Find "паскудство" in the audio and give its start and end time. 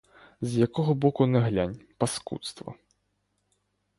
1.97-2.75